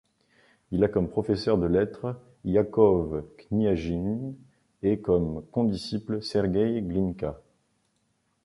[0.71, 4.33] Il a comme professeur de lettres Iakov Kniajnine
[4.81, 7.39] et comme condisciple Sergueï Glinka.